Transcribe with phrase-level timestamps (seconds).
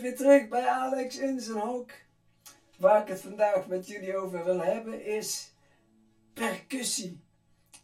[0.00, 1.90] weer terug bij Alex in zijn hok.
[2.78, 5.54] Waar ik het vandaag met jullie over wil hebben is
[6.32, 7.20] percussie.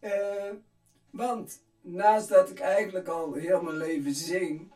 [0.01, 0.51] Eh,
[1.11, 4.73] want naast dat ik eigenlijk al heel mijn leven zing,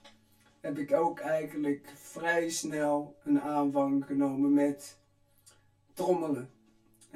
[0.60, 4.98] heb ik ook eigenlijk vrij snel een aanvang genomen met
[5.92, 6.50] trommelen.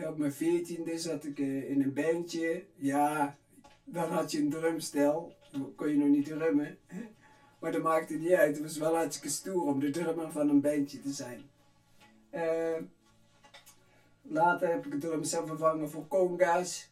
[0.07, 2.65] Op mijn veertiende zat ik eh, in een bandje.
[2.75, 3.37] Ja,
[3.85, 5.37] dan had je een drumstel.
[5.77, 6.79] Kon je nog niet drummen.
[7.59, 8.55] Maar dat maakte niet uit.
[8.55, 11.43] Het was wel hartstikke stoer om de drummer van een bandje te zijn.
[12.35, 12.83] Uh,
[14.23, 16.91] later heb ik het drumstel vervangen voor conga's.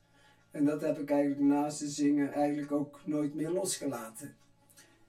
[0.50, 4.36] En dat heb ik eigenlijk naast het zingen eigenlijk ook nooit meer losgelaten.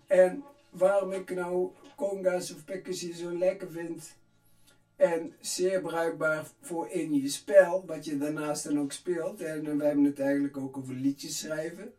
[0.07, 4.15] En waarom ik nou conga's of percussie zo lekker vind
[4.95, 9.41] en zeer bruikbaar voor in je spel, wat je daarnaast dan ook speelt.
[9.41, 11.93] En we hebben het eigenlijk ook over liedjes schrijven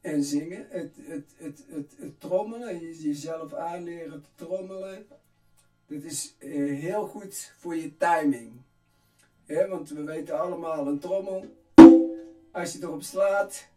[0.00, 0.66] en zingen.
[0.68, 5.06] Het, het, het, het, het trommelen, jezelf aanleren te trommelen.
[5.86, 8.52] Dat is eh, heel goed voor je timing.
[9.46, 11.44] want we weten allemaal, een trommel,
[12.50, 13.68] als je erop slaat,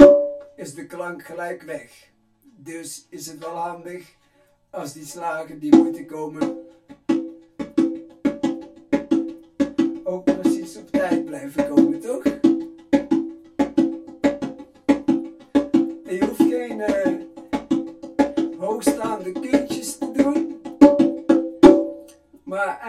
[0.55, 2.11] is de klank gelijk weg.
[2.41, 4.15] Dus is het wel handig
[4.69, 6.62] als die slagen die moeten komen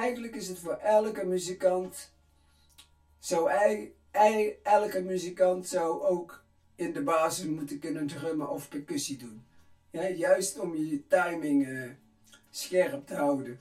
[0.05, 2.13] eigenlijk is het voor elke muzikant,
[3.19, 3.93] zou hij,
[4.63, 6.45] elke muzikant zou ook
[6.75, 9.45] in de basis moeten kunnen drummen of percussie doen.
[9.91, 11.91] Ja, juist om je timing uh,
[12.51, 13.61] scherp te houden.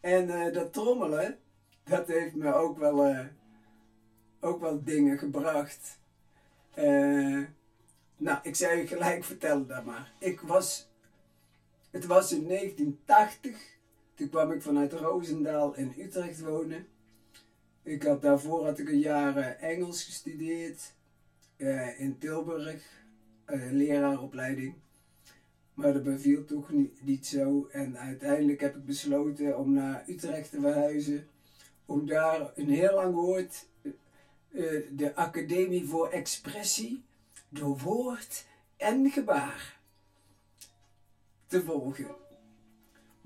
[0.00, 1.38] En uh, dat trommelen,
[1.84, 3.26] dat heeft me ook wel, uh,
[4.40, 5.98] ook wel dingen gebracht.
[8.16, 10.12] nou, ik zou je gelijk vertellen dat maar.
[10.18, 10.88] Ik was,
[11.90, 13.77] het was in 1980,
[14.18, 16.86] toen kwam ik vanuit Roosendaal in Utrecht wonen.
[17.82, 20.92] Ik had daarvoor had ik een jaar Engels gestudeerd
[21.96, 23.02] in Tilburg,
[23.70, 24.74] leraaropleiding.
[25.74, 26.70] Maar dat beviel toch
[27.00, 27.68] niet, zo.
[27.72, 31.28] En uiteindelijk heb ik besloten om naar Utrecht te verhuizen.
[31.86, 33.66] Om daar een heel lang woord,
[34.90, 37.02] de Academie voor Expressie,
[37.48, 38.46] door woord
[38.76, 39.80] en gebaar
[41.46, 42.26] te volgen.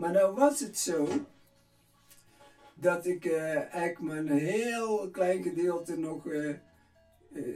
[0.03, 1.09] Maar nou was het zo
[2.75, 6.57] dat ik uh, eigenlijk maar een heel klein gedeelte nog uh,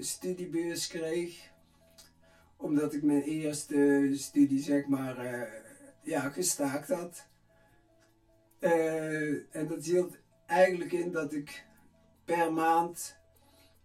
[0.01, 1.51] studiebeurs kreeg
[2.57, 5.49] omdat ik mijn eerste studie, zeg maar,
[6.03, 7.27] ja, gestaakt had.
[9.51, 11.67] En dat hield eigenlijk in dat ik
[12.25, 13.17] per maand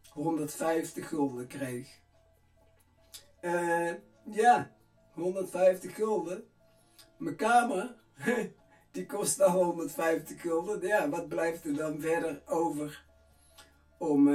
[0.10, 2.00] 150 gulden kreeg.
[4.24, 4.76] Ja,
[5.14, 6.44] 150 gulden.
[7.18, 8.00] Mijn kamer,
[8.92, 10.88] die kost al 150 gulden.
[10.88, 13.06] Ja, wat blijft er dan verder over
[13.98, 14.26] om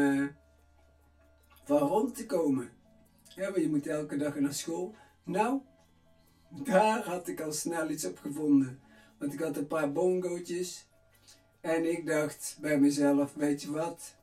[1.65, 2.71] van rond te komen?
[3.35, 4.95] Je moet elke dag naar school.
[5.25, 5.61] Nou,
[6.49, 8.81] daar had ik al snel iets op gevonden.
[9.19, 10.89] Want ik had een paar bongootjes.
[11.61, 14.17] En ik dacht bij mezelf, weet je wat?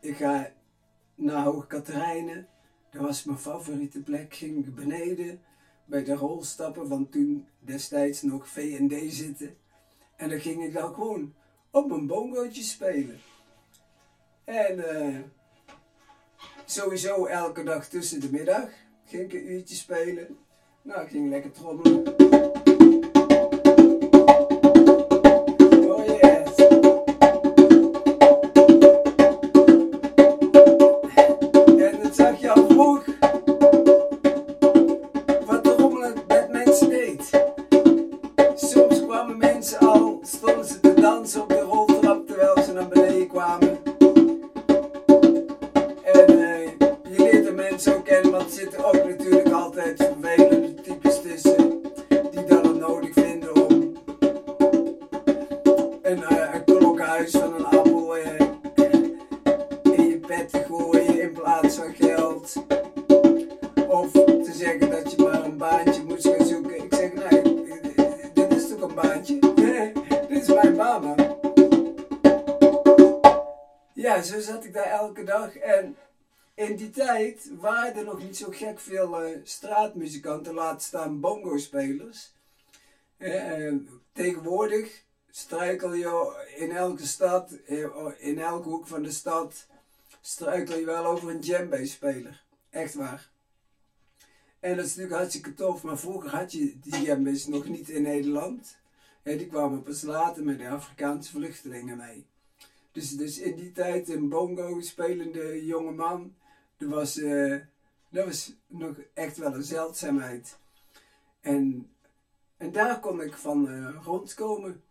[0.00, 0.52] Ik ga
[1.14, 2.48] naar Hoog Katerijnen.
[2.90, 4.34] Dat was mijn favoriete plek.
[4.34, 5.40] Ging beneden
[5.86, 9.56] bij de rolstappen van toen destijds nog V&D zitten.
[10.16, 11.34] En dan ging ik dan gewoon
[11.70, 13.18] op mijn bongootje spelen.
[14.44, 14.78] En...
[14.78, 15.18] Uh,
[16.68, 18.68] Sowieso elke dag tussen de middag
[19.04, 20.38] ging ik een uurtje spelen.
[20.82, 22.25] Nou, ik ging lekker trommelen.
[74.06, 75.96] Ja, zo zat ik daar elke dag en
[76.54, 82.32] in die tijd waren er nog niet zo gek veel uh, straatmuzikanten, laat staan bongo-spelers.
[83.18, 83.74] Uh,
[84.12, 87.86] tegenwoordig struikel je in elke stad, eh,
[88.18, 89.66] in elke hoek van de stad,
[90.20, 92.42] struikel je wel over een djembe-speler.
[92.70, 93.30] Echt waar.
[94.60, 98.02] En dat is natuurlijk hartstikke tof, maar vroeger had je die jambes nog niet in
[98.02, 98.76] Nederland.
[99.22, 102.26] die kwamen pas later met de Afrikaanse vluchtelingen mee.
[102.96, 106.36] Dus, dus in die tijd een bongo spelende jonge man,
[106.76, 107.60] dat was, uh,
[108.08, 110.58] dat was nog echt wel een zeldzaamheid.
[111.40, 111.90] En,
[112.56, 114.82] en daar kon ik van uh, rondkomen.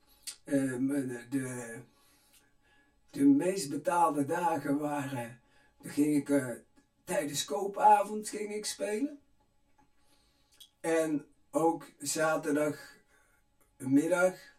[0.45, 1.79] Uh, de,
[3.09, 5.39] de meest betaalde dagen waren,
[5.81, 6.61] dan ging ik
[7.03, 9.19] tijdens koopavond ging ik spelen.
[10.79, 14.54] En ook zaterdagmiddag,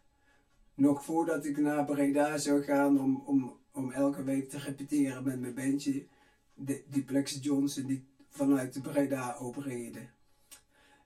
[0.77, 5.39] nog voordat ik naar Breda zou gaan om, om, om elke week te repeteren met
[5.39, 6.05] mijn bandje,
[6.53, 9.99] de, die Plex Johnson die vanuit de Breda opereerde.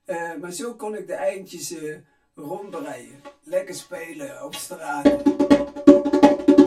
[0.06, 1.95] Uh, maar zo kon ik de eindjes uh,
[2.35, 3.21] rondbreien.
[3.44, 5.06] Lekker spelen op straat.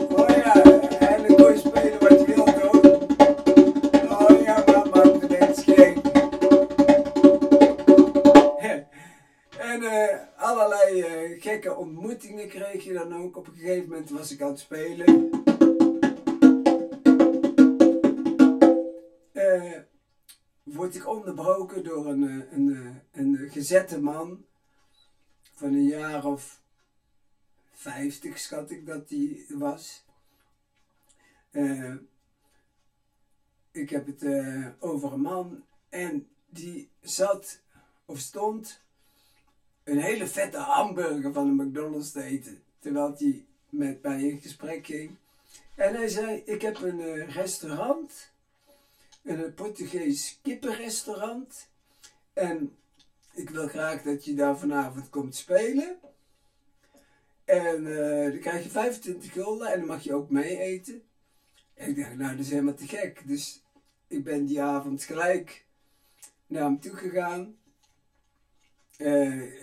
[0.09, 0.63] Oh ja,
[0.99, 2.44] eindelijk kon spelen wat je wilt
[12.15, 13.37] ontmoetingen kreeg je dan ook.
[13.37, 15.29] Op een gegeven moment was ik aan het spelen.
[20.63, 24.45] word ik onderbroken door een, een, een, een gezette man
[25.53, 26.61] van een jaar of
[27.71, 30.05] 50 schat ik dat die was.
[31.51, 31.95] Uh,
[33.71, 37.61] ik heb het uh, over een man en die zat
[38.05, 38.84] of stond
[39.85, 42.63] een hele vette hamburger van de McDonald's te eten.
[42.79, 45.15] Terwijl hij met mij in gesprek ging.
[45.75, 48.29] En hij zei, ik heb een uh, restaurant,
[49.23, 51.67] een Portugees kippenrestaurant.
[52.33, 52.75] En
[53.33, 55.97] ik wil graag dat je daar vanavond komt spelen.
[57.45, 61.03] En uh, dan krijg je 25 gulden en dan mag je ook mee eten.
[61.73, 63.21] En ik dacht, nou, dat is helemaal te gek.
[63.25, 63.63] Dus
[64.07, 65.65] ik ben die avond gelijk
[66.47, 67.55] naar hem toe gegaan.
[68.97, 69.53] Uh,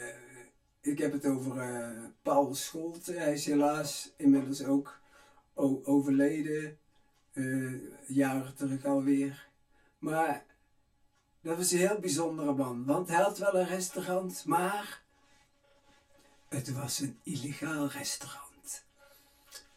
[0.80, 3.12] ik heb het over uh, Paul Scholte.
[3.12, 5.00] Hij is helaas inmiddels ook
[5.84, 6.78] overleden.
[8.06, 9.48] jaren terug alweer.
[9.98, 10.44] Maar
[11.40, 12.84] dat was een heel bijzondere man.
[12.84, 15.02] Want hij had wel een restaurant, maar
[16.48, 18.84] het was een illegaal restaurant.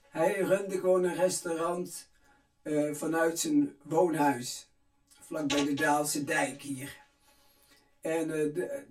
[0.09, 2.07] Hij runde gewoon een restaurant
[2.91, 4.67] vanuit zijn woonhuis.
[5.19, 6.97] Vlakbij de Daalse dijk hier.
[8.01, 8.85] En uh, de,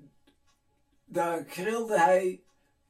[1.05, 2.43] daar grilde hij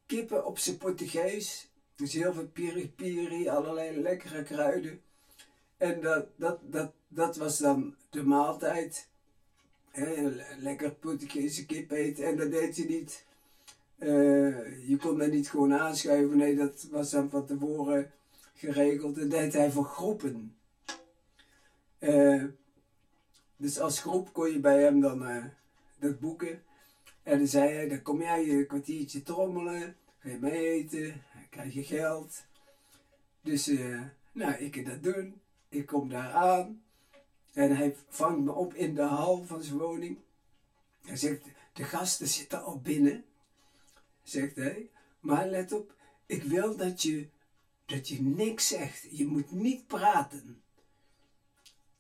[0.07, 1.69] kippen op zijn Portugees.
[1.97, 5.01] Dus heel veel piri-piri, allerlei lekkere kruiden.
[5.77, 9.09] En dat, dat, dat, dat was dan de maaltijd
[10.59, 12.25] lekker Portugese kip eten.
[12.25, 13.25] En dat deed je niet.
[13.99, 16.37] Uh, je kon dat niet gewoon aanschuiven.
[16.37, 18.13] Nee, dat was dan van tevoren
[18.55, 19.15] geregeld.
[19.15, 20.57] Dat deed hij voor groepen.
[21.99, 22.45] Uh,
[23.57, 25.45] dus als groep kon je bij hem dan uh,
[25.99, 26.63] dat boeken.
[27.25, 29.97] En dan zei hij, dan kom jij een kwartiertje trommelen.
[30.19, 31.23] Ga je mee eten.
[31.51, 32.45] krijg je geld.
[33.41, 33.67] Dus,
[34.33, 35.41] nou, ik kan dat doen.
[35.69, 36.83] Ik kom daar aan.
[37.53, 40.19] En hij vangt me op in de hal van zijn woning.
[41.05, 43.25] Hij zegt, de gasten zitten al binnen,
[44.23, 44.91] zegt hij.
[45.21, 45.95] Maar let op,
[46.27, 47.29] ik wil dat je,
[47.87, 49.07] dat je niks zegt.
[49.11, 50.63] Je moet niet praten.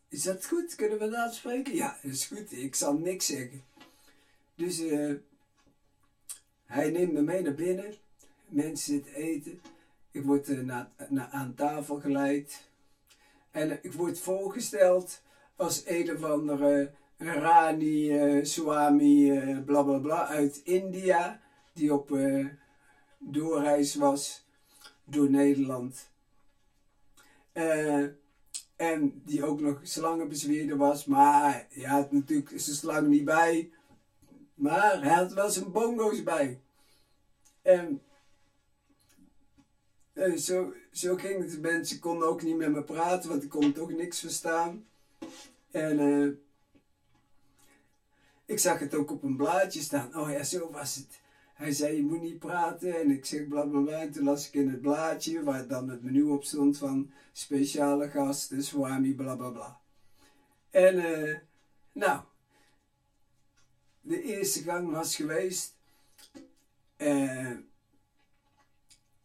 [0.08, 0.74] Is dat goed?
[0.74, 1.74] Kunnen we dat spreken?
[1.74, 2.52] Ja, dat is goed.
[2.52, 3.62] Ik zal niks zeggen.
[4.56, 5.14] Dus uh,
[6.64, 7.94] hij neemt me mee naar binnen.
[8.46, 9.60] Mensen zitten eten.
[10.10, 10.80] Ik word uh,
[11.30, 12.68] aan tafel geleid.
[13.50, 15.22] En ik word voorgesteld
[15.56, 21.40] als een of andere Rani Swami bla bla bla uit India,
[21.72, 22.18] die op
[23.18, 24.46] doorreis was
[25.04, 26.08] door Nederland.
[28.76, 33.70] en die ook nog slangenbezweerder was, maar had natuurlijk zijn slang niet bij.
[34.54, 36.60] Maar hij had wel zijn bongo's bij.
[37.62, 38.02] En
[40.36, 41.50] zo, zo ging het.
[41.50, 44.86] De mensen konden ook niet met me praten, want ik kon toch niks verstaan.
[45.70, 46.32] En uh,
[48.44, 50.16] ik zag het ook op een blaadje staan.
[50.16, 51.22] Oh ja, zo was het.
[51.54, 53.00] Hij zei, je moet niet praten.
[53.00, 54.00] En ik zeg blablabla.
[54.00, 58.08] En toen las ik in het blaadje, waar dan het menu op stond van speciale
[58.08, 59.80] gasten, Swami, blablabla.
[60.70, 61.36] En uh,
[61.92, 62.20] nou,
[64.04, 65.72] de eerste gang was geweest.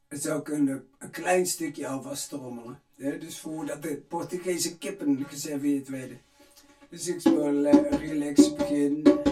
[0.08, 2.82] Het zou kunnen een klein stukje alvast trommelen.
[2.96, 6.22] Dus voordat de Portugese kippen geserveerd werden.
[6.90, 9.29] Dus ik speel relax beginnen.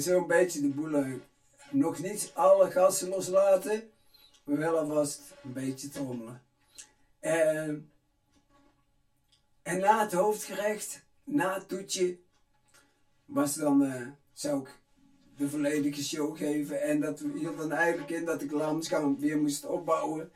[0.00, 1.22] Zo'n beetje de boel uit.
[1.70, 3.90] Nog niet alle gassen loslaten,
[4.44, 6.42] maar wel alvast een beetje trommelen.
[7.20, 7.90] En,
[9.62, 12.18] en na het hoofdgerecht, na het toetje,
[13.24, 14.78] was dan, uh, zou ik
[15.36, 16.82] de volledige show geven.
[16.82, 20.30] En dat hield dan eigenlijk in dat ik Lamskamp weer moest opbouwen.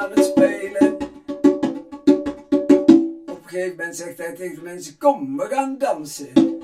[0.00, 0.94] Aan het spelen.
[3.26, 6.59] Op een gegeven moment zegt hij tegen de mensen: Kom, we gaan dansen.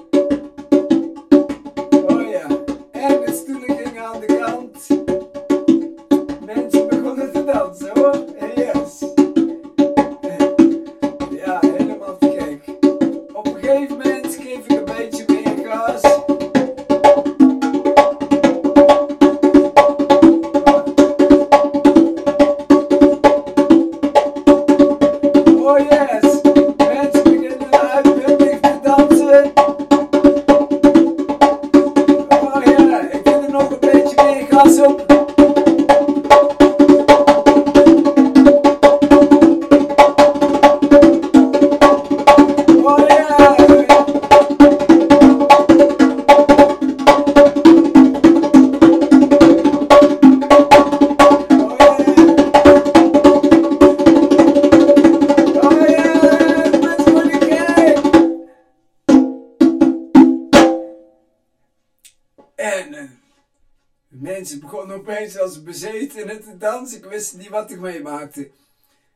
[64.92, 66.98] Opeens als bezeten te dansen.
[66.98, 68.50] Ik wist niet wat ik meemaakte.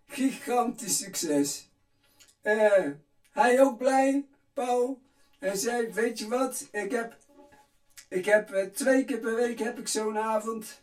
[0.07, 1.69] Gigantisch succes.
[2.43, 2.91] Uh,
[3.31, 5.01] hij ook blij, Paul.
[5.39, 7.17] Hij zei, weet je wat, ik heb,
[8.09, 10.83] ik heb uh, twee keer per week heb ik zo'n avond.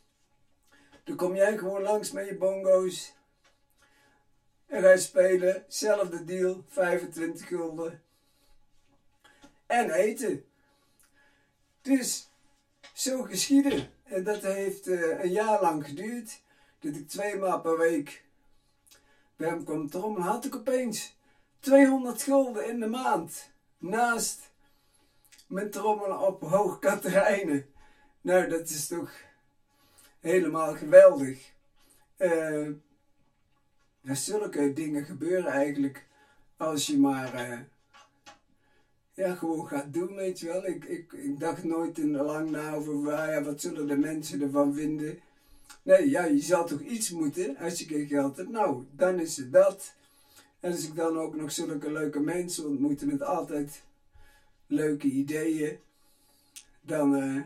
[1.04, 3.14] Dan kom jij gewoon langs met je bongo's.
[4.66, 8.02] En wij spelen, zelfde deal, 25 gulden.
[9.66, 10.46] En eten.
[11.82, 12.30] Dus,
[12.94, 13.97] zo geschieden.
[14.08, 16.42] En dat heeft uh, een jaar lang geduurd.
[16.80, 18.24] Dat ik twee maal per week
[19.36, 20.28] bij hem kwam trommelen.
[20.28, 21.18] Had ik opeens
[21.60, 23.52] 200 gulden in de maand.
[23.78, 24.52] Naast
[25.48, 27.66] mijn trommelen op Hoog Katerijnen.
[28.22, 29.12] Nou, dat is toch
[30.20, 31.52] helemaal geweldig.
[32.18, 32.70] Uh,
[34.04, 36.06] zulke dingen gebeuren eigenlijk
[36.58, 37.50] als je maar...
[37.50, 37.60] Uh,
[39.18, 40.66] ja, gewoon gaat doen, weet je wel.
[40.66, 44.42] Ik, ik, ik dacht nooit in lang na over ah, ja, wat zullen de mensen
[44.42, 45.20] ervan vinden.
[45.82, 48.50] Nee, ja, je zal toch iets moeten als je geen geld hebt.
[48.50, 49.94] Nou, dan is het dat.
[50.60, 53.84] En als ik dan ook nog zulke leuke mensen ontmoet met altijd
[54.68, 55.80] leuke ideeën,
[56.82, 57.42] dan, uh,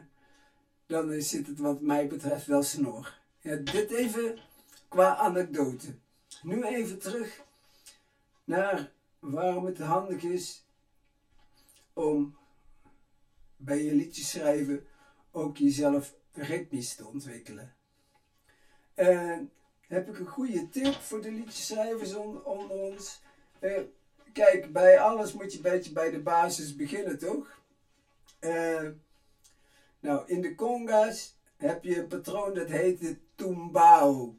[0.85, 3.17] dan zit het wat mij betreft wel snor.
[3.39, 4.37] Ja, dit even
[4.87, 5.87] qua anekdote.
[6.41, 7.41] Nu even terug
[8.43, 10.63] naar waarom het handig is
[11.93, 12.37] om
[13.55, 14.85] bij je liedjes schrijven
[15.31, 17.75] ook jezelf ritmisch te ontwikkelen.
[18.93, 19.51] En
[19.87, 23.21] heb ik een goede tip voor de liedjeschrijvers onder ons.
[23.59, 23.79] Uh,
[24.33, 27.59] kijk, bij alles moet je een beetje bij de basis beginnen, toch?
[28.39, 28.89] Uh,
[29.99, 34.37] nou, in de conga's heb je een patroon dat heet de tumbao.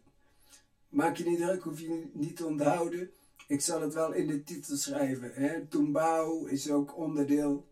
[0.88, 3.12] Maak je niet druk, hoef je niet te onthouden.
[3.46, 5.32] Ik zal het wel in de titel schrijven.
[5.34, 5.66] Hè?
[5.66, 7.66] Tumbao is ook onderdeel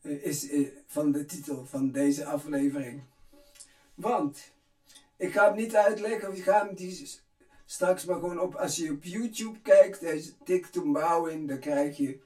[0.00, 3.02] eh, is, eh, van de titel van deze aflevering.
[3.94, 4.52] Want
[5.16, 6.70] ik ga hem niet uitleggen, ik ga
[7.66, 8.54] straks maar gewoon op.
[8.54, 12.18] Als je op YouTube kijkt, tik Tumbao in, dan krijg je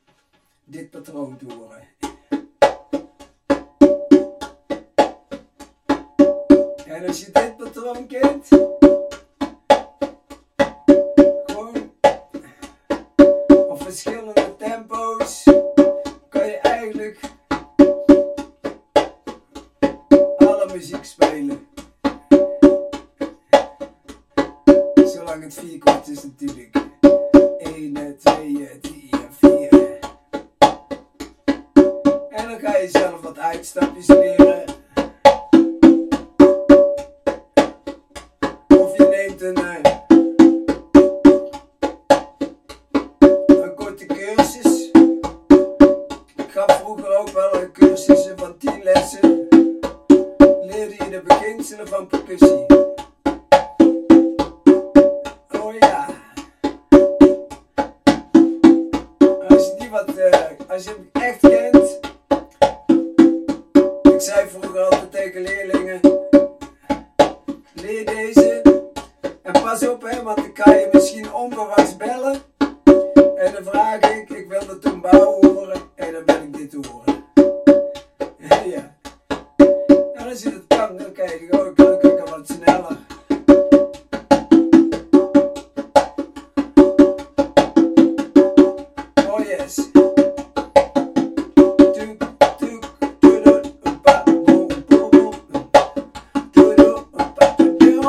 [0.64, 1.88] dit patroon te horen.
[6.86, 8.48] En als je dit patroon kent.
[39.42, 39.89] Of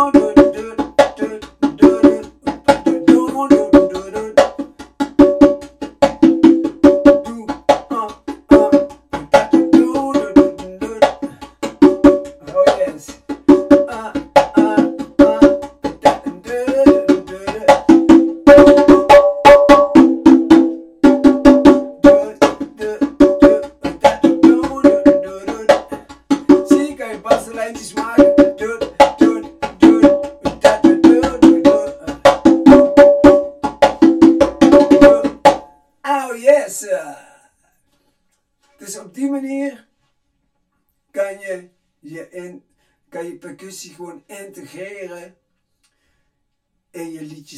[0.04, 0.31] Oh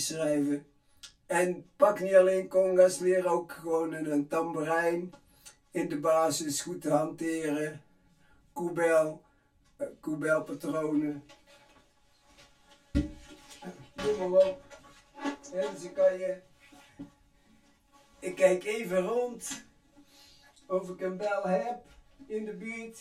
[0.03, 0.65] schrijven.
[1.25, 5.13] En pak niet alleen congas, leer ook gewoon een tamboerijn
[5.72, 7.81] in de basis goed te hanteren.
[8.53, 9.22] Koebel,
[9.77, 11.24] eh, koebelpatronen.
[13.93, 14.62] Noem maar op.
[15.53, 16.38] En zo kan je...
[18.19, 19.63] Ik kijk even rond
[20.67, 21.82] of ik een bel heb
[22.25, 22.99] in de buurt.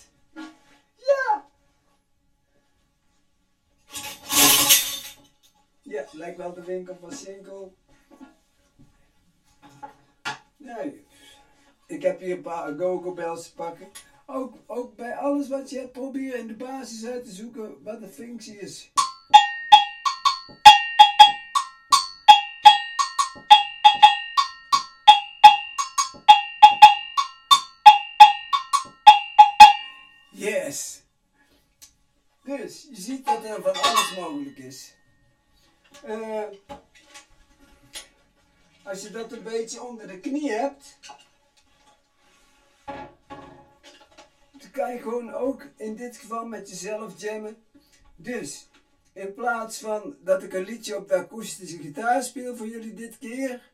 [5.82, 7.74] Ja, lijkt wel de winkel van Sinkel.
[10.56, 11.06] Nee,
[11.86, 13.88] ik heb hier een paar go-go-bells te pakken.
[14.26, 18.00] Ook, ook bij alles wat je hebt, probeer in de basis uit te zoeken wat
[18.00, 18.92] de functie is.
[30.30, 31.02] Yes!
[32.44, 34.94] Dus, je ziet dat er van alles mogelijk is.
[36.04, 36.42] Eh,
[38.82, 40.98] als je dat een beetje onder de knie hebt,
[44.52, 47.64] dan kan je gewoon ook in dit geval met jezelf jammen.
[48.16, 48.68] Dus,
[49.12, 53.18] in plaats van dat ik een liedje op de akoestische gitaar speel voor jullie dit
[53.18, 53.70] keer,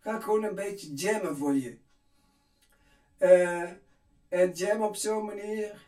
[0.00, 1.76] ga ik gewoon een beetje jammen voor je.
[3.18, 3.70] Eh,
[4.28, 5.86] en jam op zo'n manier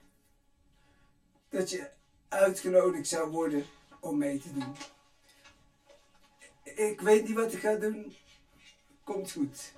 [1.49, 1.91] dat je
[2.29, 3.65] uitgenodigd zou worden
[4.01, 4.75] om mee te doen.
[6.75, 8.15] Ik weet niet wat ik ga doen.
[9.05, 9.73] Komt goed.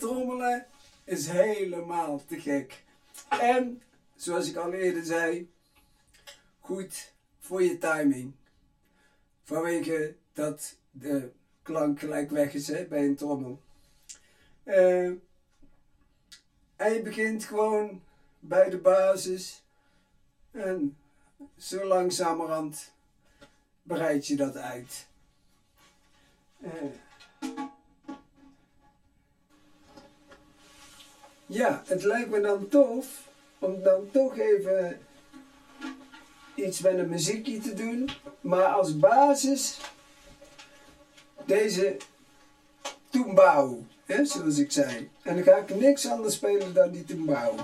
[0.00, 0.66] Trommelen
[1.04, 2.84] is helemaal te gek.
[3.28, 3.82] En,
[4.16, 5.50] zoals ik al eerder zei,
[6.60, 8.32] goed voor je timing.
[9.44, 11.30] Vanwege dat de
[11.62, 13.60] klank gelijk weg is hè, bij een trommel.
[14.64, 15.06] Uh,
[16.76, 18.02] en je begint gewoon
[18.38, 19.62] bij de basis.
[20.50, 20.96] En
[21.56, 22.92] zo langzamerhand
[23.82, 25.06] bereid je dat uit.
[26.58, 26.70] Uh,
[31.50, 33.06] ja, het lijkt me dan tof
[33.58, 34.98] om dan toch even
[36.54, 38.10] iets met een muziekje te doen.
[38.40, 39.80] Maar als basis
[41.44, 41.96] deze
[43.10, 45.10] tumbao, hè, zoals ik zei.
[45.22, 47.54] En dan ga ik niks anders spelen dan die tumbao.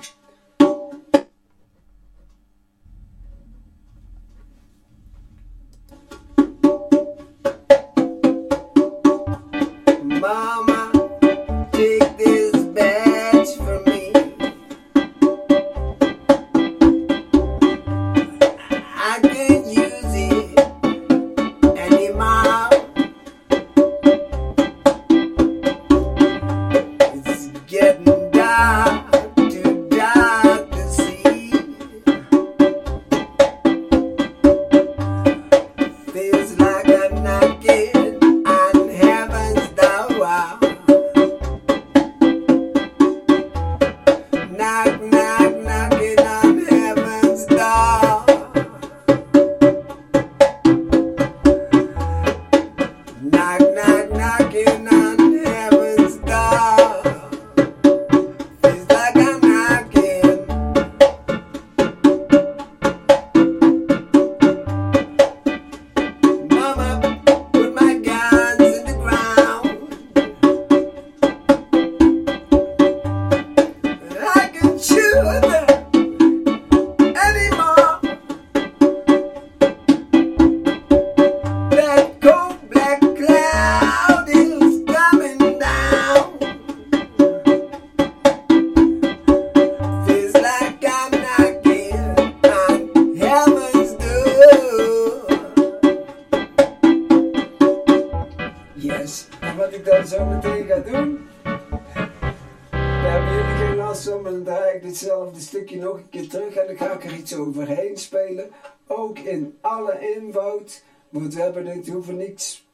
[104.83, 108.51] Hetzelfde stukje nog een keer terug en dan ga ik er iets overheen spelen.
[108.87, 110.83] Ook in alle invoud.
[111.09, 112.67] Want we hebben niet, hoeven niets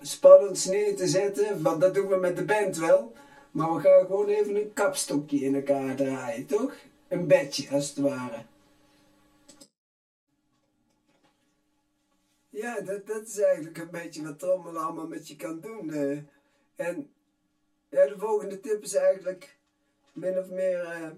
[0.00, 1.62] spannends neer te zetten.
[1.62, 3.12] Want dat doen we met de band wel.
[3.50, 6.72] Maar we gaan gewoon even een kapstokje in elkaar draaien, toch?
[7.08, 8.42] Een bedje, als het ware.
[12.58, 15.88] Ja, dat, dat is eigenlijk een beetje wat trommelen allemaal met je kan doen.
[15.88, 16.18] Uh.
[16.76, 17.10] En
[17.88, 19.56] ja, de volgende tip is eigenlijk
[20.12, 21.10] min of meer uh,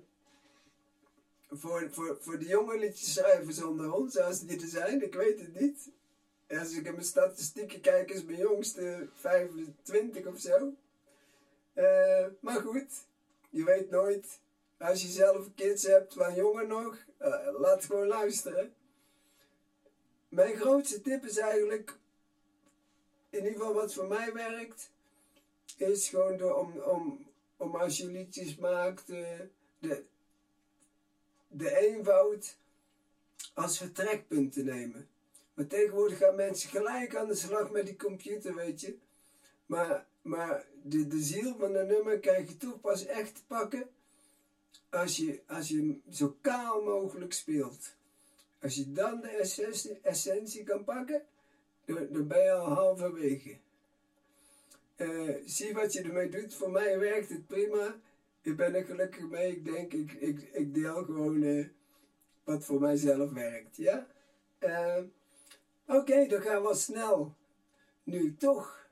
[1.51, 5.41] voor, voor, voor de jonge liedjes schrijven zonder ons, zoals die er zijn, ik weet
[5.41, 5.91] het niet.
[6.49, 10.75] Als ik in mijn statistieken kijk, is mijn jongste 25 of zo.
[11.75, 13.07] Uh, maar goed,
[13.51, 14.39] je weet nooit.
[14.79, 16.97] Als je zelf kids hebt van jonger nog,
[17.59, 18.75] laat gewoon luisteren.
[20.31, 21.99] Mijn grootste tip is eigenlijk,
[23.31, 24.91] in ieder geval wat voor mij werkt,
[25.77, 30.05] is gewoon om, om, om als je liedjes maakt, de,
[31.49, 32.57] de eenvoud
[33.55, 35.09] als vertrekpunt te nemen.
[35.55, 38.97] Maar tegenwoordig gaan mensen gelijk aan de slag met die computer, weet je.
[39.67, 43.89] Maar, maar de, de ziel van een nummer krijg je toch pas echt te pakken
[44.89, 47.95] als je, als je zo kaal mogelijk speelt.
[48.63, 51.23] Als je dan de essentie, essentie kan pakken,
[51.85, 53.57] dan, ben je al halverwege.
[54.97, 56.55] Uh, zie wat je ermee doet.
[56.55, 57.95] Voor mij werkt het prima
[58.43, 59.51] ik ben er gelukkig mee.
[59.51, 61.69] Ik denk, ik, ik, ik deel gewoon uh,
[62.45, 63.77] wat voor mijzelf werkt.
[63.77, 64.07] Ja?
[64.61, 64.99] Uh,
[65.87, 67.35] Oké, dan gaan we snel.
[68.03, 68.87] Nu toch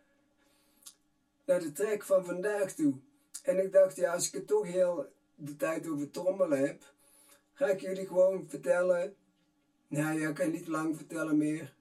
[1.45, 2.95] naar de trek van vandaag toe.
[3.43, 6.83] En ik dacht, ja, als ik het toch heel de tijd over trommelen heb,
[7.53, 9.17] ga ik jullie gewoon vertellen.
[9.89, 11.75] Nou ja, ik kan niet lang vertellen meer.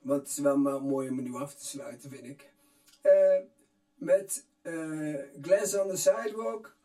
[0.00, 2.50] Want het is wel maar mooi om nu af te sluiten, vind ik.
[3.02, 3.46] Uh,
[3.94, 6.76] met uh, Glass on the Sidewalk.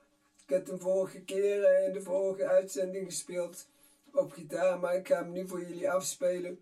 [0.43, 3.67] Ik heb hem vorige keer in de vorige uitzending gespeeld
[4.13, 6.59] op gitaar, maar ik ga hem nu voor jullie afspelen.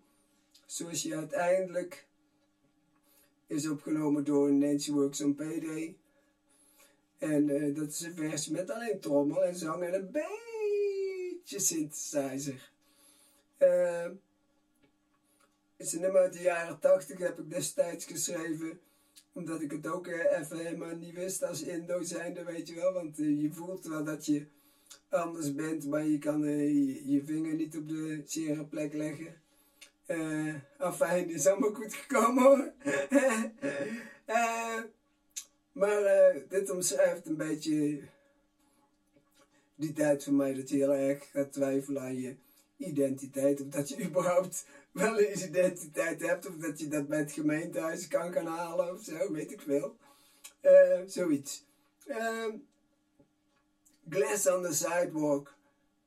[0.66, 2.06] Zoals je uiteindelijk
[3.46, 5.96] is opgenomen door Nancy Works on Payday.
[7.18, 12.74] En uh, dat is een versie met alleen trommel en zang en een beetje synthesizer.
[13.58, 14.10] Uh,
[15.76, 18.80] het is een nummer uit de jaren 80, heb ik destijds geschreven
[19.36, 22.92] omdat ik het ook eh, even helemaal niet wist als Indo zijnde, weet je wel.
[22.92, 24.46] Want eh, je voelt wel dat je
[25.08, 29.34] anders bent, maar je kan eh, je, vinger niet op de zere plek leggen.
[30.06, 32.72] Uh, afijn, is allemaal goed gekomen hoor.
[35.80, 38.00] maar dit omschrijft een beetje
[39.74, 42.36] die tijd voor mij dat je heel erg gaat twijfelen aan je
[42.76, 43.60] identiteit.
[43.60, 46.46] Of dat je überhaupt wel een identiteit hebt.
[46.48, 49.96] Of dat je dat bij het gemeentehuis kan gaan halen of zo, weet ik veel.
[51.06, 51.64] zoiets.
[52.06, 52.50] Ehm,
[54.08, 55.54] glass on the sidewalk.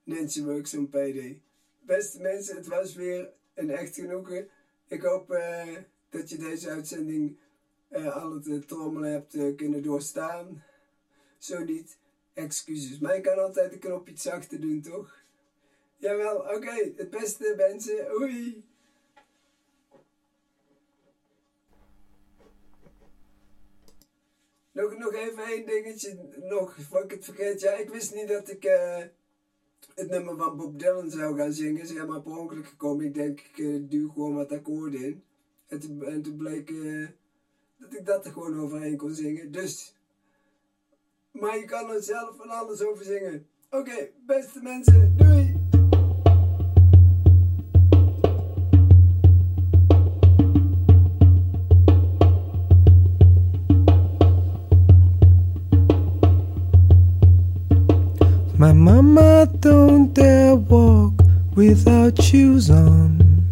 [0.03, 1.37] Nancy Works on PD.
[1.81, 4.47] Beste mensen, het was weer een echt genoegen.
[4.87, 5.75] Ik hoop uh,
[6.09, 7.37] dat je deze uitzending
[7.89, 10.63] uh, al het uh, trommelen hebt kunnen doorstaan.
[11.37, 11.97] Zo niet,
[12.33, 12.99] excuses.
[12.99, 15.18] Maar je kan altijd een knopje zachter doen, toch?
[15.99, 16.91] Jawel, oké.
[16.95, 18.21] Het beste mensen.
[18.21, 18.63] Oei.
[24.71, 26.17] Nog, nog even één dingetje.
[26.37, 27.61] Nog, voor ik het vergeet.
[27.61, 28.63] Ja, ik wist niet dat ik
[29.95, 31.87] het nummer van Bob Dylan zou gaan zingen.
[31.87, 33.05] Ze hebben maar per ongeluk gekomen.
[33.05, 35.23] Ik denk, ik uh, duw gewoon wat akkoorden in.
[35.67, 37.07] En toen, en toen bleek uh,
[37.77, 39.51] dat ik dat er gewoon overheen kon zingen.
[39.51, 39.95] Dus,
[41.31, 43.47] maar je kan er zelf van alles over zingen.
[43.69, 45.48] Oké, beste mensen, doei!
[58.59, 61.13] My mama don't dare walk
[61.55, 63.45] without shoes on.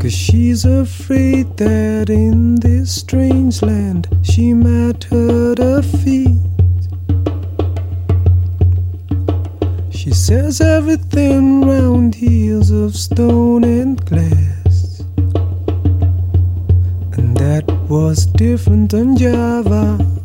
[0.00, 6.38] Cause she's afraid that in this strange land she might hurt her feet.
[9.90, 15.00] She says everything round here's of stone and glass.
[17.16, 20.17] And that was different on Java.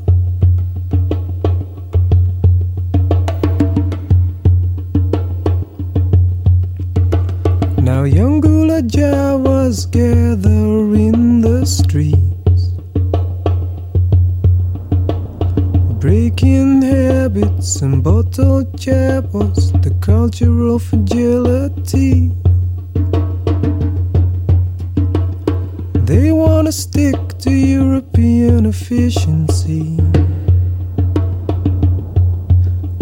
[26.63, 29.97] Wanna stick to European efficiency.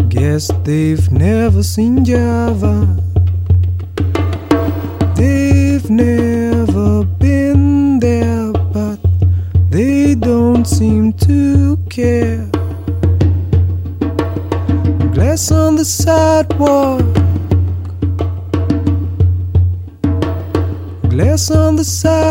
[0.08, 2.74] Guess they've never seen Java.
[5.14, 8.98] They've never been there, but
[9.70, 12.44] they don't seem to care.
[15.14, 17.04] Glass on the sidewalk,
[21.08, 22.21] glass on the sidewalk.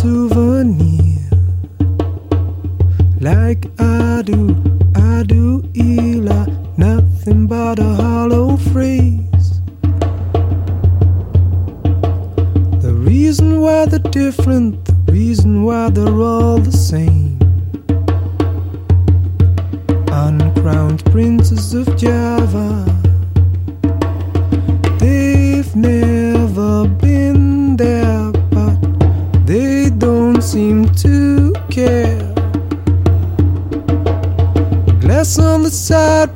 [0.00, 1.20] Souvenir.
[3.20, 4.56] Like I do,
[4.94, 6.46] I do Ela,
[6.78, 9.60] nothing but a hollow phrase.
[12.80, 17.38] The reason why they're different, the reason why they're all the same.
[20.10, 22.86] Uncrowned princes of Java,
[24.98, 26.19] they've never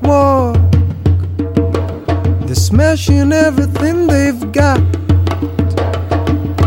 [0.04, 0.56] sidewalk.
[2.46, 4.78] They're smashing everything they've got.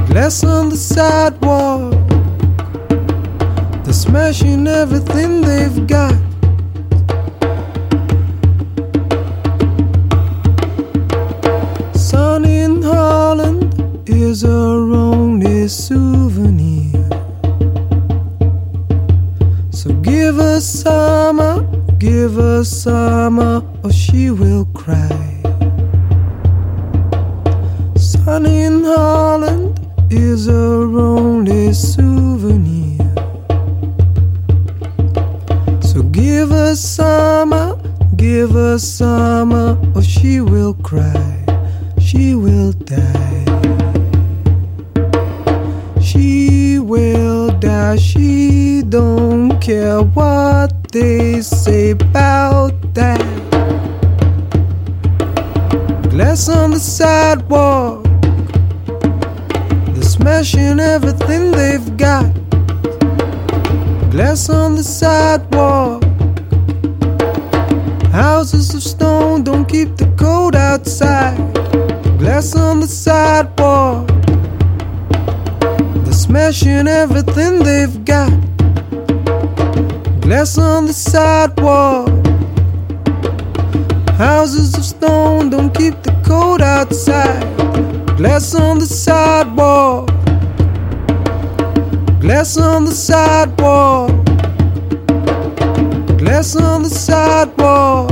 [0.08, 1.94] Glass on the sidewalk.
[3.84, 6.27] They're smashing everything they've got.
[36.18, 37.78] Give her summer,
[38.16, 41.46] give her summer or she will cry.
[42.00, 43.46] She will die.
[46.02, 47.98] She will die.
[47.98, 53.22] She don't care what they say about that?
[56.10, 58.04] Glass on the sidewalk,
[59.94, 62.34] they're smashing everything they've got.
[64.10, 65.47] Glass on the sidewalk,
[76.78, 78.32] smashing everything they've got.
[80.22, 82.10] Glass on the sidewalk.
[84.18, 87.44] Houses of stone don't keep the cold outside.
[88.18, 90.08] Glass on the sidewalk.
[92.20, 94.12] Glass on the sidewalk.
[96.18, 98.10] Glass on the sidewalk.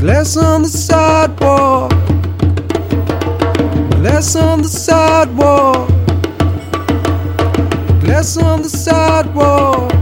[0.00, 1.90] Glass on the sidewalk.
[4.00, 4.62] Glass on
[8.18, 9.97] dress on the sidewalk.